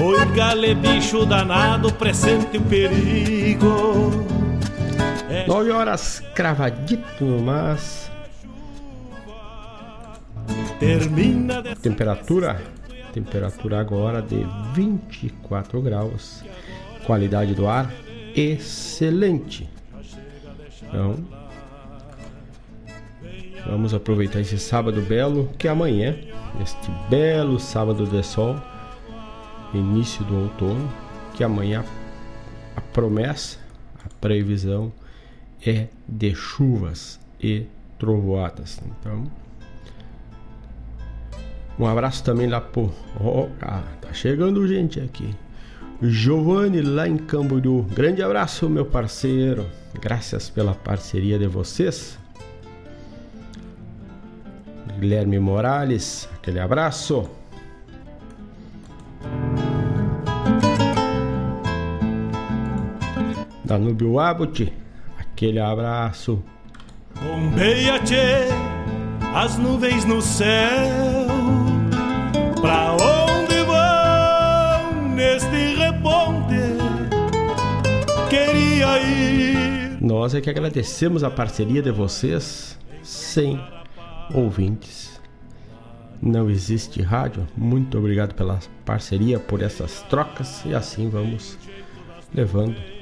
[0.00, 4.10] Oi, gale, bicho danado, presente o perigo.
[5.46, 8.10] 9 horas cravadito no mas.
[10.78, 11.62] Termina.
[11.82, 12.60] Temperatura
[13.10, 16.42] temperatura agora de 24 graus.
[17.04, 17.92] Qualidade do ar
[18.34, 19.68] excelente.
[20.82, 21.16] Então,
[23.66, 26.16] vamos aproveitar esse sábado belo que amanhã,
[26.62, 28.56] este belo sábado de sol,
[29.74, 30.90] início do outono,
[31.34, 31.84] que amanhã
[32.76, 33.58] a promessa,
[34.04, 34.92] a previsão
[35.64, 37.66] é de chuvas e
[37.98, 38.80] trovoadas.
[38.84, 39.24] Então,
[41.78, 42.92] um abraço também lá pro.
[43.18, 45.34] Oh, ah, tá chegando gente aqui.
[46.02, 47.86] Giovanni lá em Camboriú.
[47.94, 49.66] Grande abraço, meu parceiro.
[50.00, 52.18] Graças pela parceria de vocês.
[54.98, 57.39] Guilherme Morales, aquele abraço.
[63.70, 64.72] Danúbio Abut,
[65.16, 66.42] aquele abraço.
[67.22, 68.48] Bombeia, tchê,
[69.32, 71.28] as nuvens no céu.
[72.60, 76.56] Pra onde vão neste reponte?
[78.28, 80.02] Queria ir.
[80.02, 82.76] Nós é que agradecemos a parceria de vocês.
[83.04, 83.64] Sem
[84.34, 85.20] ouvintes,
[86.20, 87.46] não existe rádio.
[87.56, 91.56] Muito obrigado pela parceria, por essas trocas e assim vamos
[92.34, 92.99] levando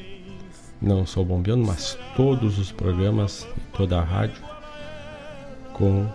[0.80, 4.42] não só o Bombeando, mas todos os programas, toda a rádio
[5.72, 6.06] com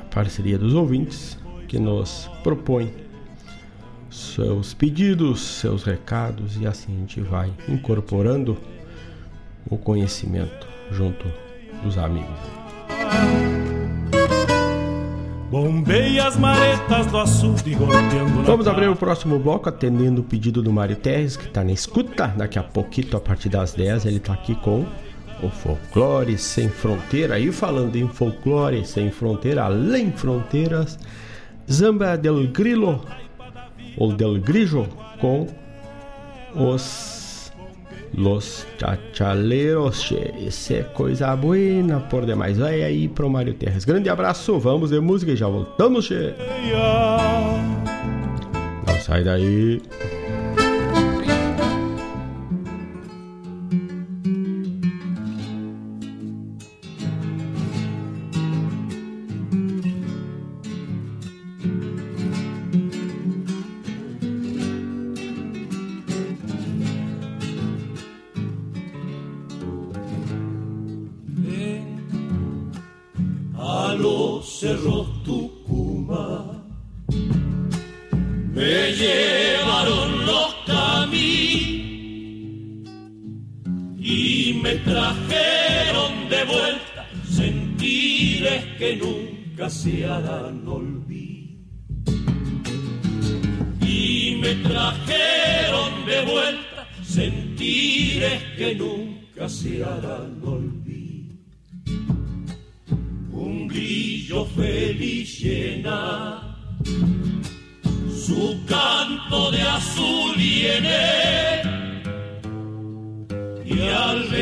[0.00, 1.38] a parceria dos ouvintes
[1.68, 2.92] que nos propõem
[4.10, 8.58] seus pedidos, seus recados e assim a gente vai incorporando
[9.70, 11.26] o conhecimento junto
[11.82, 12.28] dos amigos.
[15.52, 20.72] Bombeia as maretas do açude golpeando Vamos abrir o próximo bloco atendendo o pedido do
[20.72, 22.28] Mário Terres, que está na escuta.
[22.28, 24.86] Daqui a pouquinho, a partir das 10, ele está aqui com
[25.42, 27.38] o Folclore Sem Fronteira.
[27.38, 30.98] E falando em Folclore Sem Fronteira, além fronteiras,
[31.70, 33.04] Zamba del Grilo,
[33.98, 34.88] O Del Grillo
[35.20, 35.48] com
[36.54, 37.21] os
[38.14, 40.12] Los Chachaleros.
[40.38, 42.58] Isso é coisa buena por demais.
[42.58, 43.84] Vai aí pro Mário Terres.
[43.84, 46.34] Grande abraço, vamos de música e já voltamos, che.
[48.86, 49.80] Não sai daí.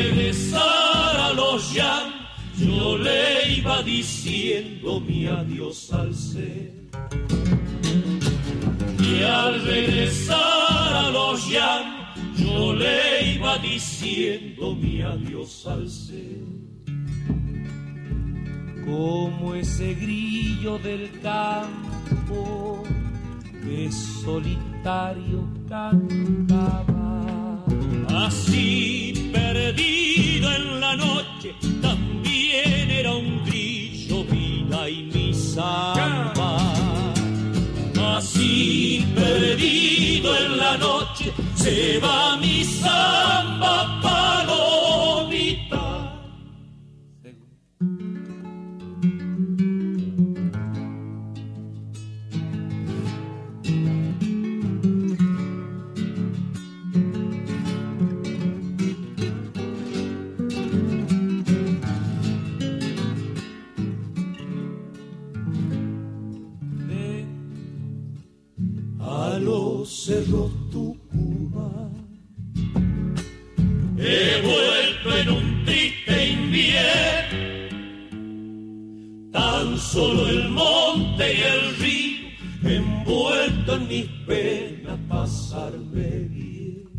[0.01, 2.21] Al regresar a los llantos
[2.57, 6.73] yo le iba diciendo mi adiós al ser.
[8.99, 16.41] Y al regresar a los llantos yo le iba diciendo mi adiós al ser.
[18.85, 22.83] Como ese grillo del campo
[23.63, 27.11] que solitario cantaba.
[28.09, 36.57] Así perdido en la noche, también era un grillo vida y mi samba.
[38.17, 44.00] Así perdido en la noche, se va mi samba
[70.01, 71.91] los cerros Tucumán.
[73.97, 77.69] He vuelto en un triste invierno,
[79.31, 82.29] tan solo el monte y el río
[82.63, 86.89] envuelto en mis penas pasarme bien.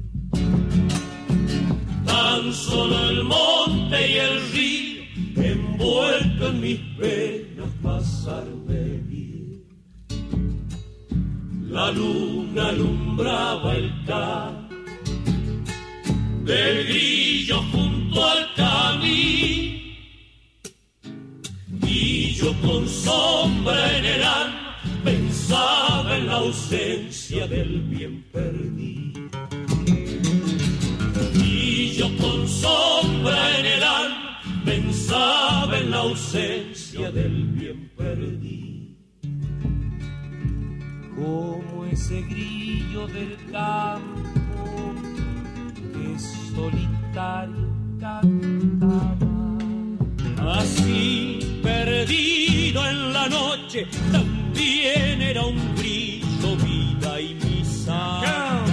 [2.05, 5.03] Tan solo el monte y el río
[5.37, 8.52] envuelto en mis penas pasarme
[11.83, 14.73] La luna alumbraba el campo
[16.45, 19.81] del grillo junto al camino
[21.85, 29.29] y yo con sombra en el alma pensaba en la ausencia del bien perdido.
[31.35, 38.62] Y yo con sombra en el alma pensaba en la ausencia del bien perdido
[41.23, 44.93] como ese grillo del campo
[45.93, 46.19] que
[46.55, 47.69] solitario
[48.01, 49.33] cantaba.
[50.59, 58.65] Así perdido en la noche, también era un grillo vida y mi samba.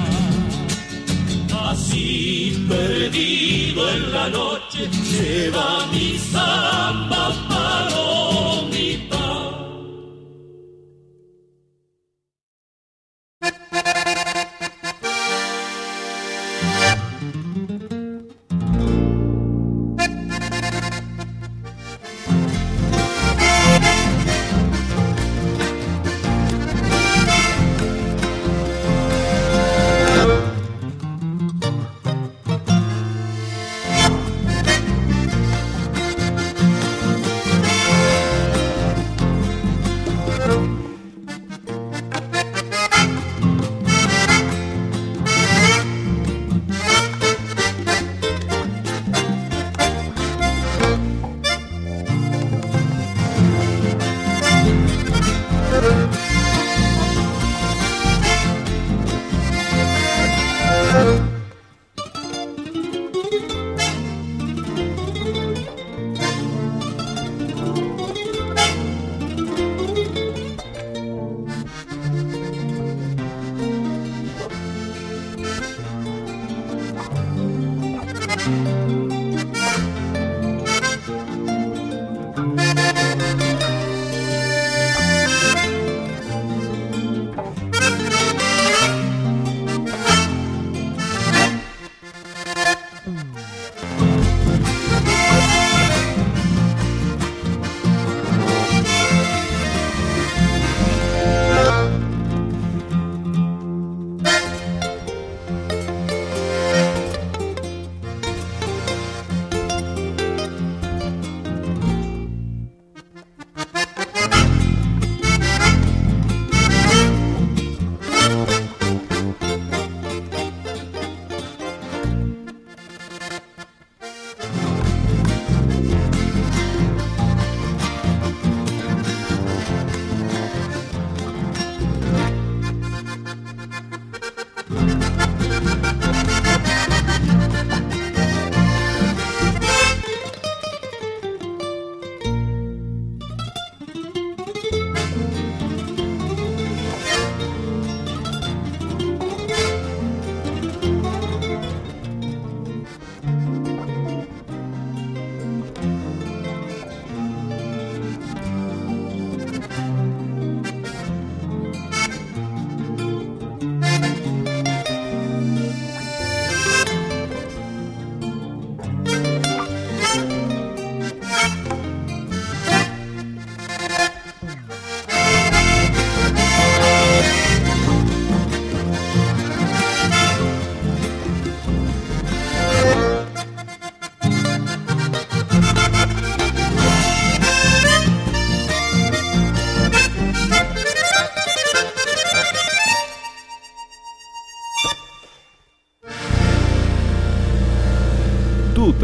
[1.70, 8.49] Así perdido en la noche, se va mi samba palomita.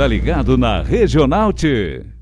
[0.08, 2.15] Ligado na Regional T.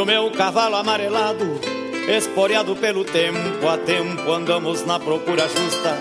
[0.00, 1.60] o meu cavalo amarelado,
[2.08, 5.94] esporeado pelo tempo a tempo, andamos na procura justa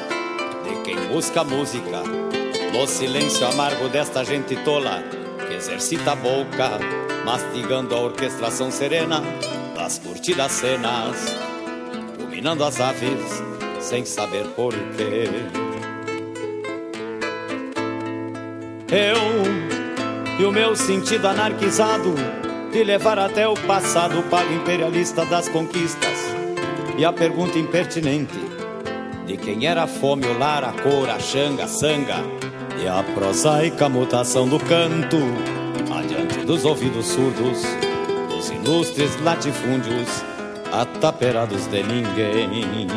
[0.64, 2.04] de quem busca música.
[2.72, 5.04] No silêncio amargo desta gente tola
[5.46, 6.80] que exercita a boca,
[7.26, 9.22] mastigando a orquestração serena
[9.76, 11.36] das curtidas cenas,
[12.18, 13.44] dominando as aves
[13.82, 15.26] sem saber porquê.
[18.92, 22.39] Eu e o meu sentido anarquizado
[22.72, 26.18] de levar até o passado o pago imperialista das conquistas.
[26.98, 28.38] E a pergunta impertinente
[29.26, 32.18] de quem era a fome, o lar, a cor, a xanga, a sanga
[32.82, 35.18] e a prosaica mutação do canto
[35.91, 37.64] adiante dos ouvidos surdos
[38.28, 40.24] dos ilustres latifúndios
[40.72, 42.88] ataperados de ninguém.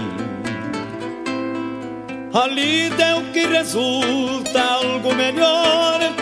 [2.32, 6.21] Ali deu que resulta algo melhor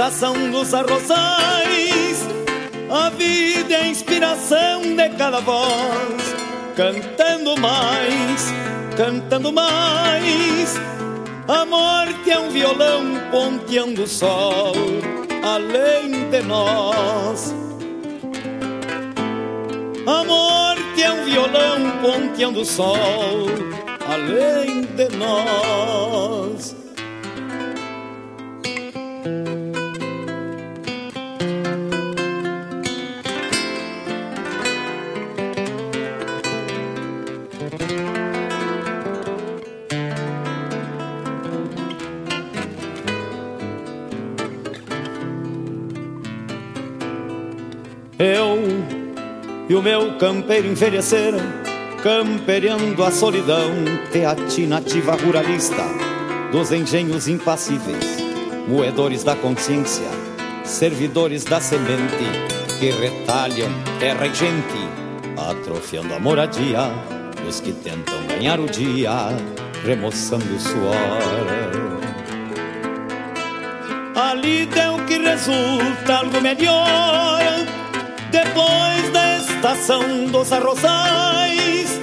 [0.00, 2.26] estação dos arrozais.
[2.90, 6.34] A vida é a inspiração de cada voz,
[6.74, 8.50] cantando mais,
[8.96, 10.80] cantando mais.
[11.46, 14.72] A morte é um violão ponteando o sol
[15.44, 17.54] além de nós.
[20.06, 23.48] A morte é um violão ponteando o sol
[24.08, 26.79] além de nós.
[49.70, 51.38] E o meu campeiro envelheceram,
[52.02, 53.70] campereando a solidão,
[54.10, 55.84] teatinativa ruralista,
[56.50, 58.04] dos engenhos impassíveis,
[58.66, 60.08] moedores da consciência,
[60.64, 62.24] servidores da semente,
[62.80, 63.70] que retalham
[64.00, 64.88] terra e gente,
[65.48, 66.90] atrofiando a moradia
[67.44, 69.12] dos que tentam ganhar o dia,
[69.84, 70.96] remoçando o suor.
[74.16, 77.38] Ali deu que resulta algo melhor
[78.32, 79.29] depois da
[79.60, 82.00] estação dos arrozais.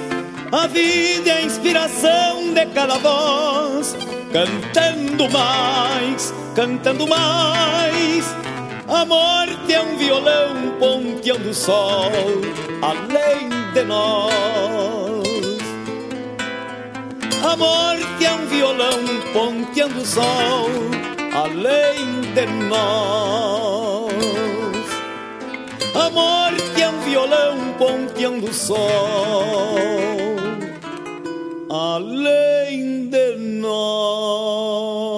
[0.52, 3.96] A vida é a inspiração de cada voz,
[4.32, 8.24] cantando mais, cantando mais.
[8.86, 12.12] A morte é um violão ponteando o sol
[12.80, 14.32] além de nós.
[17.42, 19.02] A morte é um violão
[19.32, 20.70] ponteando o sol
[21.34, 23.77] além de nós.
[25.94, 29.78] A morte é um violão ponteando o sol
[31.70, 35.17] além de nós.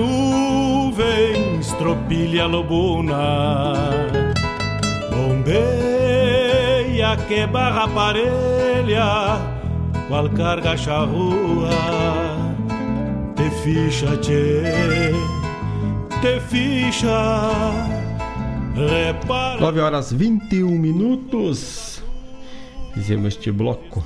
[0.00, 3.74] nuvens, tropilha lobuna.
[5.10, 6.30] Bombeia
[7.28, 9.38] que barra parelha,
[10.08, 11.70] qual carga charrua.
[13.36, 15.12] Te ficha, tchê,
[16.20, 17.50] te ficha,
[18.74, 19.60] repara.
[19.60, 22.02] 9 horas 21 minutos.
[22.94, 24.04] Fizemos este bloco.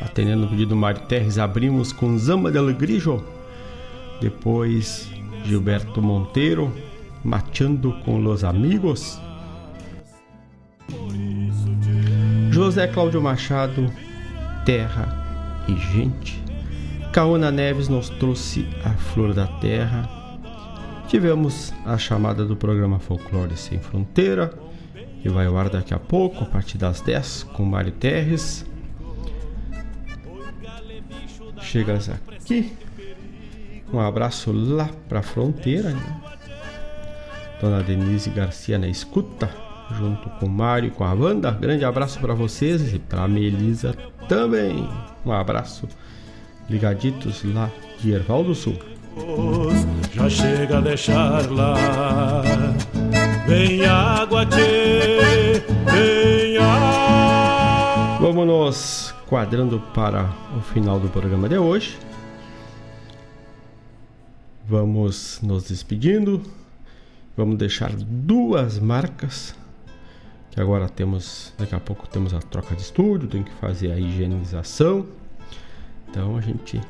[0.00, 3.22] Atendendo o pedido do Mário Terres, abrimos com Zamba de Alegrijo.
[4.18, 5.10] Depois
[5.44, 6.72] Gilberto Monteiro,
[7.24, 9.20] Machando com los Amigos.
[12.52, 13.90] José Cláudio Machado,
[14.64, 16.42] Terra e Gente.
[17.12, 20.08] Caona Neves nos trouxe a Flor da Terra.
[21.08, 24.54] Tivemos a chamada do programa Folclore Sem Fronteira,
[25.20, 28.64] que vai ao ar daqui a pouco, a partir das 10, com Mário Terres.
[31.60, 32.72] Chegas aqui,
[33.92, 36.20] um abraço lá pra fronteira, né?
[37.60, 39.50] Dona Denise Garcia na escuta,
[39.98, 41.50] junto com o Mário e com a Wanda.
[41.50, 43.94] Grande abraço para vocês e pra Melisa
[44.28, 44.88] também.
[45.26, 45.86] Um abraço
[46.68, 47.68] ligaditos lá
[47.98, 48.78] de Erval do Sul.
[50.14, 51.74] Já chega a deixar lá.
[53.46, 58.18] Vem água, tchê, vem água.
[58.20, 61.98] Vamos nos quadrando para o final do programa de hoje.
[64.70, 66.40] Vamos nos despedindo.
[67.36, 69.52] Vamos deixar duas marcas.
[70.48, 73.98] Que agora temos, daqui a pouco temos a troca de estúdio, tem que fazer a
[73.98, 75.08] higienização.
[76.08, 76.80] Então a gente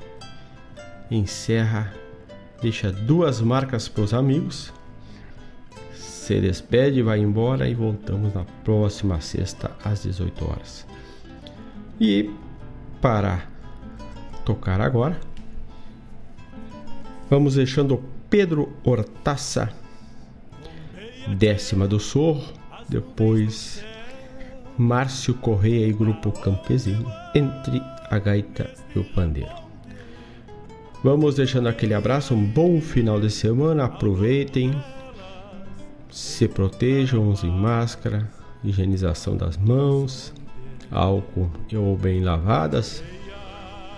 [1.11, 1.91] encerra,
[2.61, 4.71] deixa duas marcas para os amigos.
[5.95, 10.87] Se despede, vai embora e voltamos na próxima sexta às 18 horas.
[11.99, 12.29] E
[13.01, 13.43] para
[14.45, 15.19] tocar agora,
[17.31, 19.73] vamos deixando Pedro Hortaça,
[21.39, 22.43] décima do Sorro,
[22.89, 23.85] depois
[24.77, 27.81] Márcio Correia e Grupo Campesino, entre
[28.11, 29.55] a gaita e o pandeiro.
[31.05, 34.75] Vamos deixando aquele abraço, um bom final de semana, aproveitem,
[36.11, 38.29] se protejam, usem máscara,
[38.65, 40.35] higienização das mãos,
[40.91, 43.05] álcool ou bem lavadas,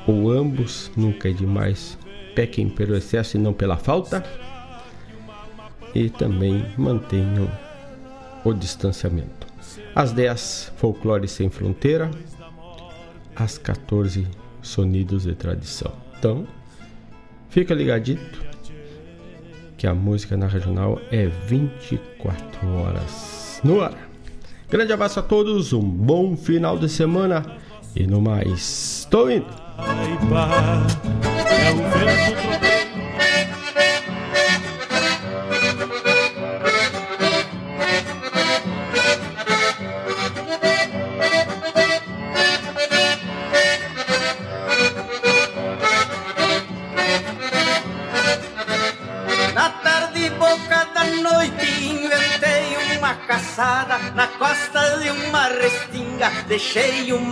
[0.06, 1.98] ou ambos, nunca é demais,
[2.34, 4.24] pequem pelo excesso e não pela falta,
[5.94, 7.48] e também mantenham
[8.44, 9.46] o distanciamento.
[9.94, 12.10] Às 10, Folclore Sem Fronteira,
[13.36, 14.26] às 14,
[14.60, 15.92] Sonidos de Tradição.
[16.18, 16.46] Então,
[17.48, 18.42] fica ligadito
[19.76, 24.09] que a música na regional é 24 horas no ar.
[24.70, 27.59] Grande abraço a todos, um bom final de semana
[27.94, 29.47] e no mais, tô indo.
[32.59, 32.81] É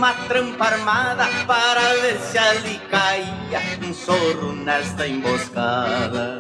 [0.01, 6.39] uma trampa armada para ver se ali caía um sorro nesta emboscada.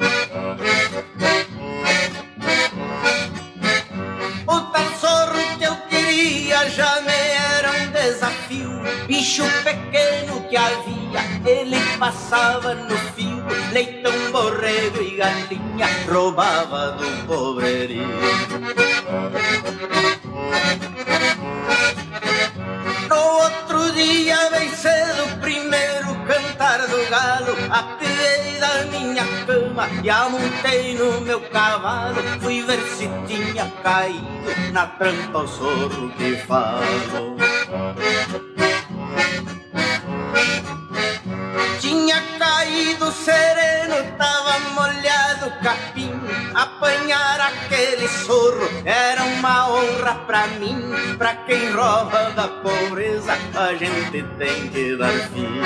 [4.46, 7.12] O tal sorro que eu queria já me
[7.58, 8.70] era um desafio.
[9.06, 13.44] Bicho pequeno que havia, ele passava no fio.
[13.74, 18.89] Leitão, borrego e galinha roubava do pobrerio.
[30.02, 32.22] E amontei no meu cavalo.
[32.40, 37.36] Fui ver se tinha caído na trampa o sorro que falo.
[41.80, 46.12] Tinha caído sereno, tava molhado o capim.
[46.54, 50.78] Apanhar aquele sorro era uma honra pra mim.
[51.18, 55.60] Pra quem rouba da pobreza, a gente tem que dar fim.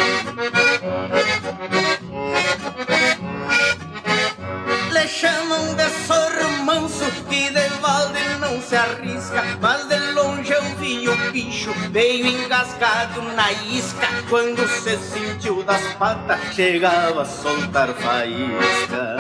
[5.55, 11.09] Chamam de sorro manso que de balde não se arrisca Mas de longe eu vi
[11.09, 14.09] o bicho veio engasgado na isca.
[14.29, 19.17] Quando se sentiu das patas chegava a soltar faísca.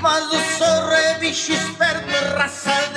[0.00, 2.89] Mas o sorro é bicho esperto, raça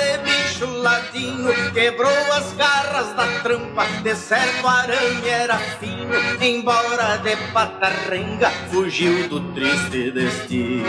[1.73, 6.11] Quebrou as garras da trampa, de certo arame era fino
[6.41, 10.84] Embora de patarrenga, fugiu do triste destino.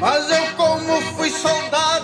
[0.00, 1.97] Mas eu como fui soldado,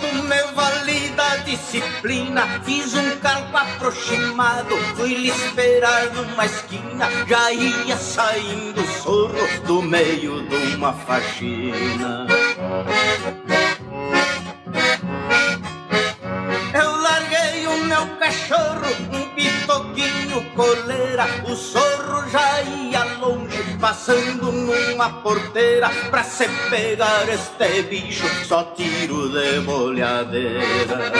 [1.54, 9.34] disciplina Fiz um calco aproximado, fui lhe esperar numa esquina Já ia saindo sorro
[9.66, 12.26] do meio de uma faxina.
[16.74, 23.04] Eu larguei o meu cachorro, um pitoquinho coleira O sorro já ia
[23.84, 31.12] passando numa porteira Pra se pegar este bicho, só tiro de molhadeira.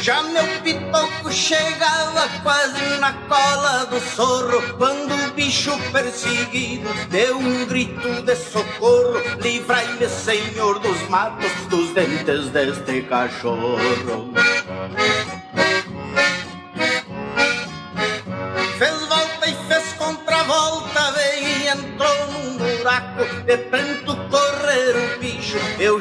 [0.00, 7.66] Já meu pitoco chegava quase na cola do sorro Quando o bicho perseguido deu um
[7.66, 9.20] grito de socorro.
[9.42, 14.32] Livrai-me, senhor dos matos, dos dentes deste cachorro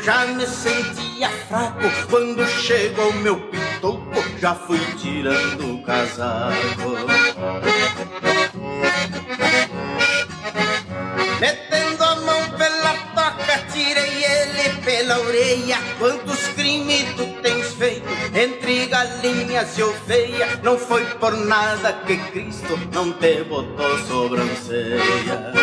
[0.07, 6.95] já me sentia fraco Quando chegou meu pitoco, já fui tirando o casaco
[11.41, 15.77] Metendo a mão pela toca, tirei ele pela orelha.
[15.99, 20.59] Quantos crimes tu tens feito entre galinhas e ovelha?
[20.63, 25.53] Não foi por nada que Cristo não te botou sobrancelha.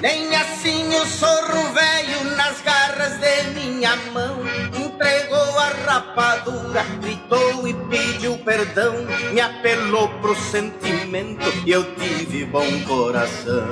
[0.00, 4.38] Nem assim o sorro velho nas garras de minha mão
[4.74, 8.94] entregou a rapadura, gritou e pediu perdão,
[9.32, 13.66] me apelou pro sentimento e eu tive bom coração.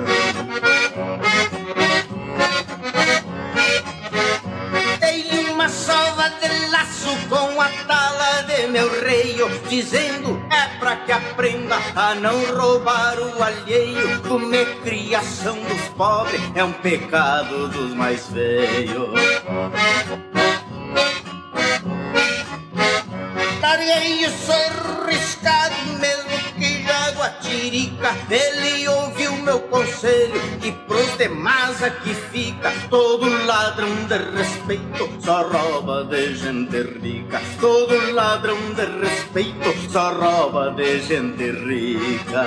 [5.00, 8.07] Dei-lhe uma sova de laço com a tala de
[8.68, 14.20] meu reio, dizendo é pra que aprenda a não roubar o alheio.
[14.22, 19.08] Comer criação dos pobres é um pecado dos mais feios.
[23.60, 28.16] Larguei o sorro riscado, mesmo que jaguatirica.
[28.30, 32.70] Ele ouviu meu conselho, e pros demais aqui fica.
[32.90, 37.40] Todo ladrão de respeito só rouba de gente rica.
[37.58, 42.44] Todo ladrão de respeito só rouba de gente rica.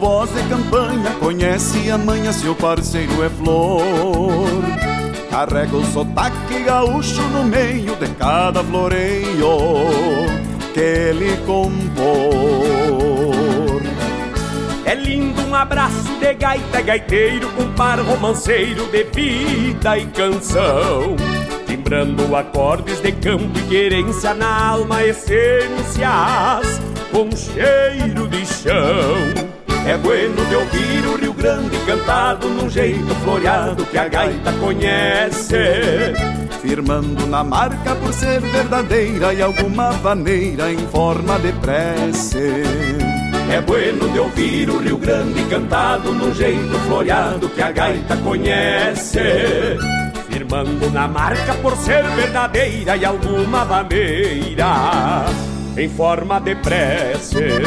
[0.00, 3.84] Voz de campanha Conhece a manha, seu parceiro é flor
[5.30, 11.82] Carrega o sotaque gaúcho no meio de cada floreio que ele compor.
[14.84, 21.16] É lindo um abraço de gaita gaiteiro com par romanceiro de vida e canção.
[21.66, 26.80] Timbrando acordes de campo e querência na alma, essências
[27.12, 29.49] com cheiro de chão.
[29.90, 35.56] É bueno de ouvir o Rio Grande cantado num jeito floreado que a gaita conhece.
[36.62, 42.62] Firmando na marca por ser verdadeira e alguma maneira em forma de prece.
[43.50, 49.76] É bueno de ouvir o Rio Grande cantado num jeito floreado que a gaita conhece.
[50.28, 55.24] Firmando na marca por ser verdadeira e alguma maneira
[55.76, 57.58] em forma de prece.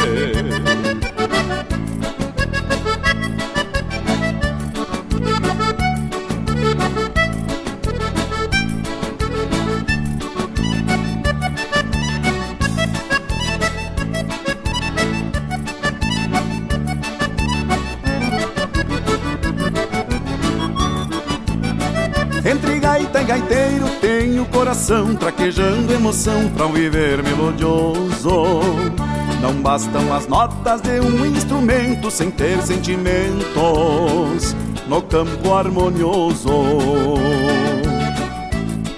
[24.84, 28.60] Coração traquejando emoção pra um viver melodioso.
[29.40, 34.54] Não bastam as notas de um instrumento sem ter sentimentos
[34.86, 36.50] no campo harmonioso.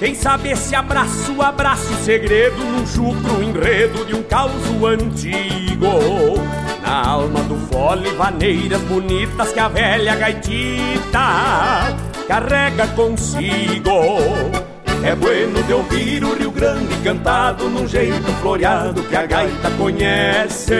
[0.00, 5.86] Quem sabe esse abraço, abraço segredo num chucro enredo de um causo antigo.
[6.82, 11.96] Na alma do fole, vaneiras bonitas que a velha gaitita
[12.26, 14.65] carrega consigo.
[15.06, 20.74] É bueno de ouvir o Rio Grande cantado num jeito floreado que a gaita conhece.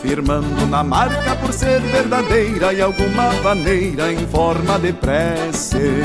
[0.00, 6.00] Firmando na marca por ser verdadeira e alguma maneira em forma de prece.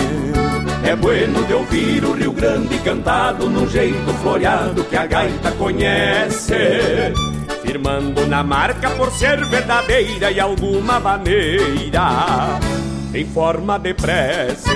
[0.83, 7.13] É bueno de ouvir o Rio Grande cantado num jeito floreado que a gaita conhece.
[7.61, 12.59] Firmando na marca por ser verdadeira e alguma maneira
[13.13, 14.73] em forma de prece.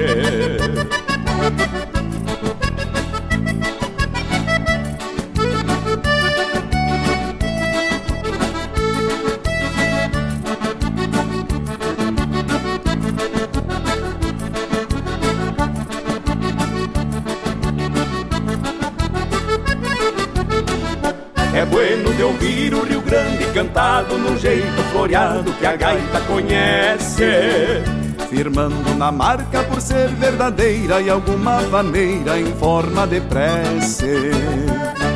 [24.48, 27.84] Jeito floreado que a gaita conhece.
[28.30, 34.32] Firmando na marca por ser verdadeira e alguma maneira em forma de prece.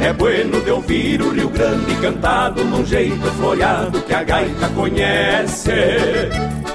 [0.02, 6.30] É bueno de ouvir o Rio Grande cantado num jeito floreado que a gaita conhece.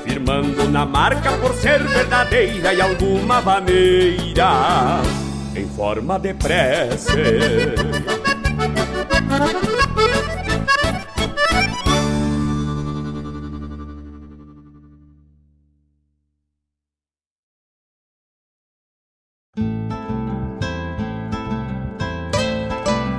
[0.05, 5.03] Firmando na marca por ser verdadeira e alguma maneira
[5.55, 7.13] em forma de prece.